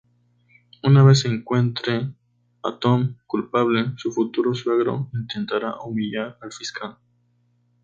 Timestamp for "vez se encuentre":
1.03-2.11